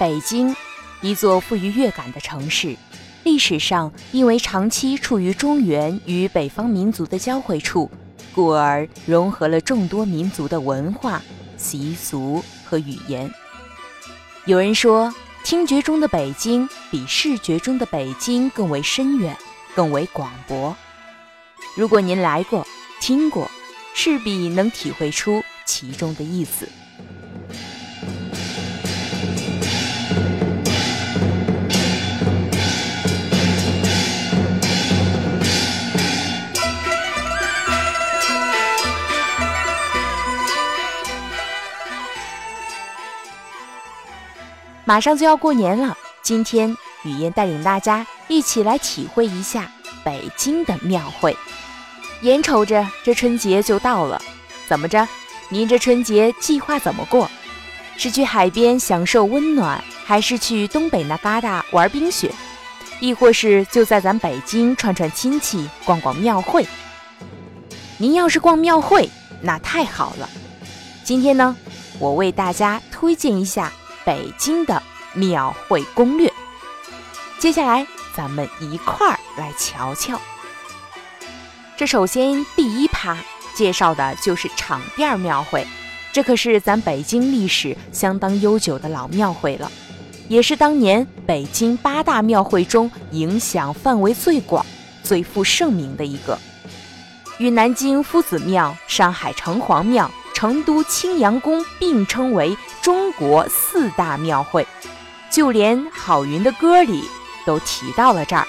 [0.00, 0.56] 北京，
[1.02, 2.74] 一座富于乐感的城市，
[3.22, 7.90] 历史上因为长期处于中原与北方民族的交汇处，
[8.34, 11.20] 故而融合了众多民族的文化、
[11.58, 13.30] 习俗和语言。
[14.46, 19.36] 有人说，听觉中的北京比视觉中的北京更为深远，
[19.74, 20.74] 更为广博。
[21.76, 22.66] 如果您来过、
[23.02, 23.50] 听过，
[23.92, 26.66] 势必能体会出其中的意思。
[44.90, 49.70] 马上就要过年了，今天雨嫣带领大家一起来体会一下
[50.04, 51.36] 北京的庙会。
[52.22, 54.20] 眼瞅着这春节就到了，
[54.66, 55.06] 怎么着？
[55.48, 57.30] 您这春节计划怎么过？
[57.96, 62.34] 是去海边享受温暖，还是去东北那旮瘩玩冰雪？
[62.98, 66.66] 亦或是就在咱北京串串亲戚、逛逛庙会？
[67.96, 69.08] 您要是逛庙会，
[69.40, 70.28] 那太好了。
[71.04, 71.56] 今天呢，
[72.00, 73.72] 我为大家推荐一下。
[74.02, 74.79] 北京的
[75.14, 76.32] 庙会攻略，
[77.38, 80.20] 接下来咱们一块儿来瞧瞧。
[81.76, 83.16] 这首先第一趴
[83.54, 85.66] 介绍的就是场店庙会，
[86.12, 89.70] 这可是咱北京历史相当悠久的老庙会了，
[90.28, 94.64] 也是当年北京八大庙会中影响范围最广、
[95.02, 96.38] 最负盛名的一个，
[97.38, 100.10] 与南京夫子庙、上海城隍庙。
[100.32, 104.66] 成都青羊宫并称为中国四大庙会，
[105.30, 107.04] 就连郝云的歌里
[107.46, 108.46] 都提到了这儿。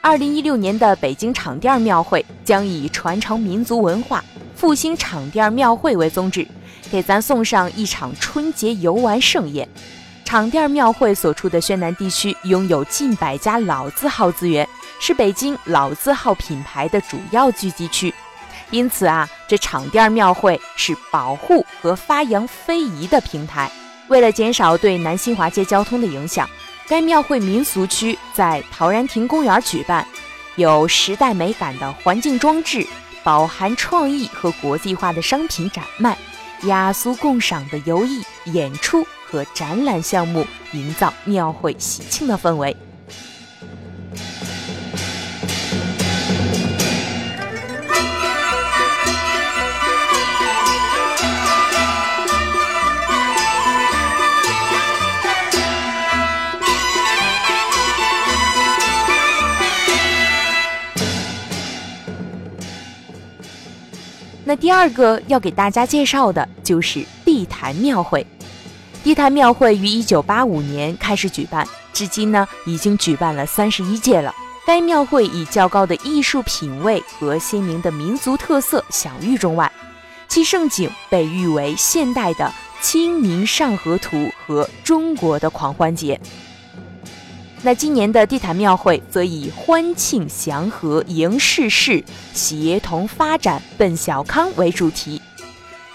[0.00, 4.22] 二零一六年的北京场店庙会将以传承民族文化、
[4.54, 6.46] 复兴场店庙会为宗旨，
[6.92, 9.68] 给咱送上一场春节游玩盛宴。
[10.24, 14.68] 场店庙会所处的宣南地区拥有近百家老字号资源，
[15.00, 18.12] 是北京老字号品牌的主要聚集区。
[18.70, 23.70] 因此啊，这场店庙会是保护和发扬非遗的平台。
[24.08, 26.48] 为了减少对南新华街交通的影响，
[26.88, 30.06] 该庙会民俗区在陶然亭公园举办，
[30.54, 32.86] 有时代美感的环境装置，
[33.24, 36.16] 饱含创意和国际化的商品展卖，
[36.62, 42.76] 雅俗共赏的游艺、演出和展览项目，营造庙会喜庆的氛围。
[64.48, 68.24] 那第二个要给大家介绍的就是地坛庙会。
[69.02, 74.32] 地坛庙会于一九八五年开始举办，至今呢已经举办了三十一届了。
[74.64, 79.70] 该庙会以较高的艺术品味和鲜明的民族特色享誉中外，
[80.28, 82.44] 其盛景被誉为现代的
[82.80, 86.20] 《清明上河图》和中国的狂欢节。
[87.62, 95.20] 那今年的地坛庙会则以欢庆祥和迎世事、协同发展奔小康为主题。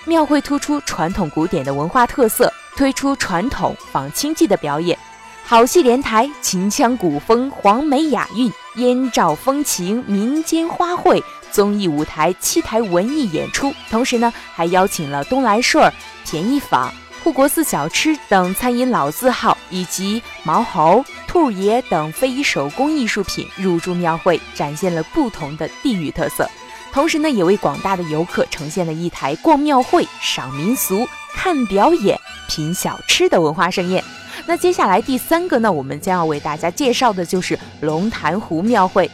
[0.05, 4.97] 庙会突出传统古典的文化特色，推出传统仿清祭的表演，
[5.45, 13.71] 好戏连台，秦腔古风，黄梅雅韵，燕赵风情，民间花卉，综艺舞台，七台文艺演出。
[13.89, 15.89] 同时呢，还邀请了东来顺、
[16.25, 16.91] 便宜坊。
[17.23, 26.45] 护国寺小吃等餐饮老字号，以及毛猴、兔爷等非遗手工艺术品入驻庙会，展现了不同的地域特色。
[26.91, 32.19] 同时呢，也为广大的游客呈现了一台逛庙会、赏民俗、看表演、
[32.49, 34.03] 品小吃的文化盛宴。
[34.45, 39.09] 那接下来第三个呢，我们将要为大家介绍的就是龙潭湖庙会。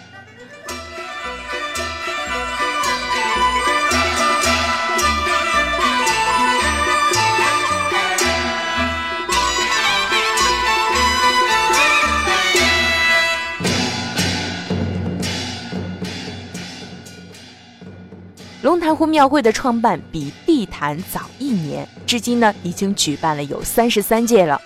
[18.77, 24.61] 龙潭湖庙会的创办比地坛早一年，至今呢已经举办了有三十三届了。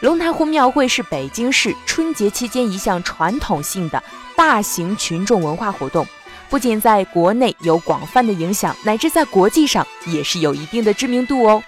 [0.00, 4.02] 龙潭湖庙会是北京市春节期间一项传统性的
[4.36, 6.04] 大型群众文化活动，
[6.50, 11.62] 不仅在国内有广泛的影响，乃至在国际上也是有一定的知名度哦。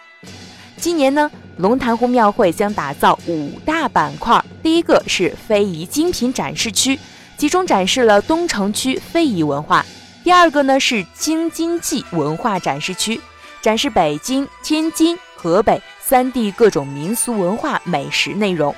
[0.76, 6.98] 今年呢，龙潭湖庙会将打造五大板块，第一个是非遗精品展示区，
[7.36, 9.86] 集中展示了东城区非遗文化。
[10.26, 13.20] 第二个呢是京津冀文化展示区，
[13.62, 18.74] 展示北京、天津、河北三地各种民俗文化美食内容。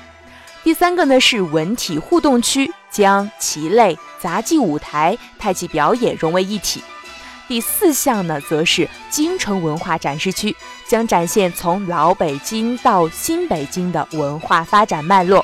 [0.63, 6.83] 第三个呢是文体互动区，将棋类、杂技舞台、太极表演融为一体。
[7.47, 10.55] 第四项呢则是京城文化展示区，
[10.87, 15.43] 将展现从老北京到新北京的文化发展脉络。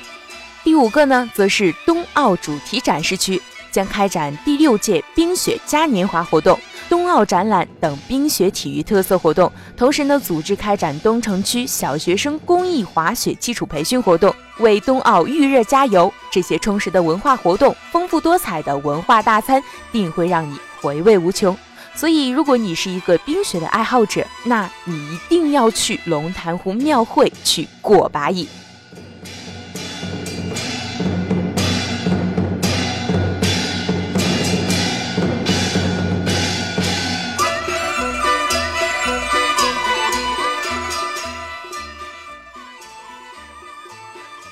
[0.63, 3.41] 第五个呢则是冬奥主题展示区，
[3.75, 6.57] 将开展第六届冰雪嘉年华活动。
[6.87, 16.13] 冬奥展览等冰雪体育特色活动，同时呢，组织开展东城区小学生公益滑雪基础培训活动，为冬奥预热加油。
[16.31, 19.61] 这些充实的文化活动、丰富多彩的文化大餐，
[19.91, 21.57] 定会让你回味无穷。
[21.93, 28.47] 所以，如果你是一个冰雪的爱好者，那你一定要去龙潭湖庙会去过把瘾。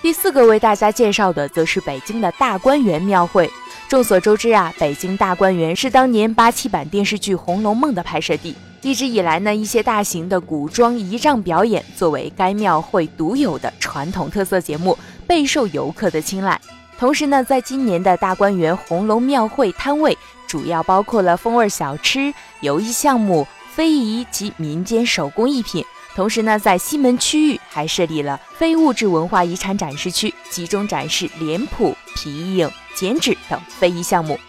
[0.04, 3.50] 第四个为大家介绍的，则是北京的大观园庙会。
[3.88, 8.54] 众所周知啊，北京大观园是当年八七版电视剧《红楼梦》的拍摄地。
[8.82, 16.60] 一直以来呢，一些大型的古装仪仗表演作为该庙会独有的传统特色节目，备受游客的青睐。
[17.00, 25.82] 同时呢，在今年的大观园红楼庙会摊位，主要包括了风味小吃、游艺项目、非遗及民间手工艺品。
[26.15, 34.39] 同时呢，在西门区域还设立了非物质文化遗产展示区，集中展示脸谱、皮影、剪纸等非遗项目。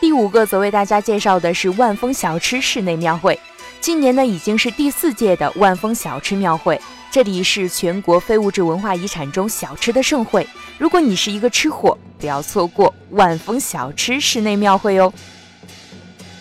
[0.00, 3.38] 第五个则为大家介绍的是万丰小吃室内庙会，
[3.80, 6.80] 今年呢已经是第四届的万丰小吃庙会，
[7.10, 10.44] 这里是全国非物质文化遗产中小吃的盛会。
[10.76, 15.12] 如果你是一个吃货，不要错过万丰小吃室内庙会哦。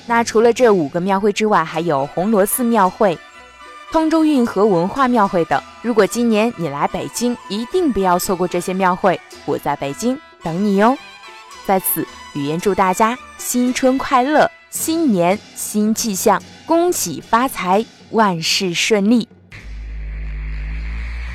[0.08, 3.16] 那除了这五个庙会之外，还有红螺寺庙会。
[3.90, 9.20] 通州运河文化庙会等，如果今年你来北京，一定不要错过这些庙会。
[9.46, 10.98] 我在北京等你哟。
[11.66, 19.28] 在此，语言祝大家新春快乐，新年新气象，恭喜发财，万事顺利。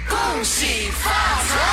[0.09, 1.72] 恭喜发财！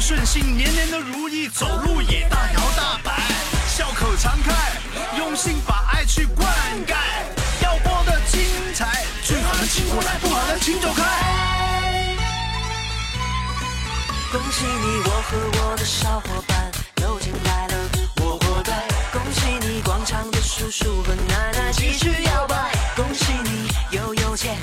[0.00, 3.20] 顺心，年年都如意，走路也大摇大摆，
[3.66, 4.54] 笑口常开，
[5.18, 6.48] 用心把爱去灌
[6.86, 6.94] 溉。
[7.62, 8.40] 要播的精
[8.74, 11.02] 彩，最好的请过来，不好的请走开。
[14.30, 17.76] 恭喜你，我和我的小伙伴都进来了，
[18.22, 18.72] 我活该。
[19.12, 22.72] 恭喜你，广场的叔叔和奶奶继续摇摆。
[22.94, 24.56] 恭喜你，又有钱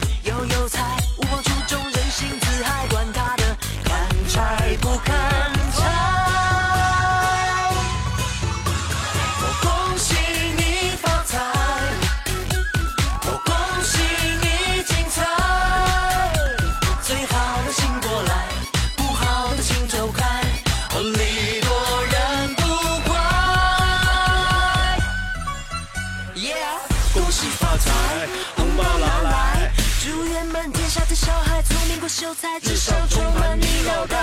[32.08, 34.18] 秀才智商充满你脑袋，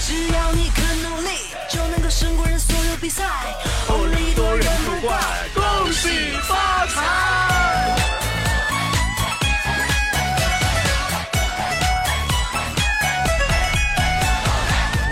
[0.00, 1.28] 只要你肯努力，
[1.70, 3.24] 就能够胜过人所有比赛。
[3.86, 5.16] 哦，礼多人不怪，
[5.54, 6.96] 恭喜发财！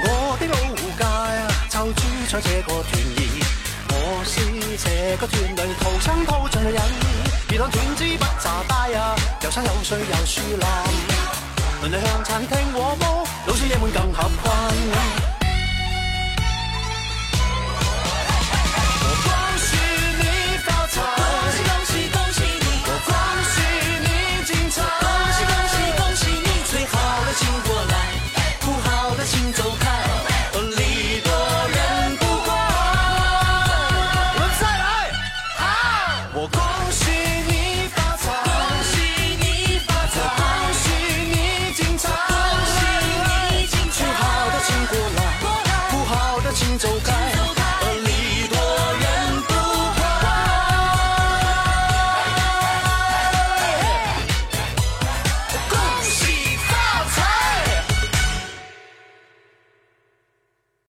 [0.02, 3.24] 我的老街啊，就住在这个团儿，
[3.92, 4.34] 我是
[4.82, 6.80] 这个团里土生土长的人。
[7.48, 10.66] 如当团子不咋大啊，有山有水有树林。
[11.82, 15.35] 邻里向餐厅和睦，老少爷们更合群。